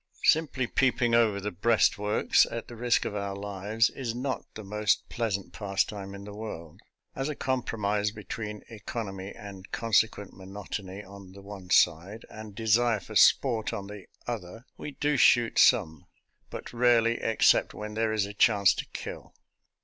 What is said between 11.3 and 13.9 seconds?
the one side, and desire for sport on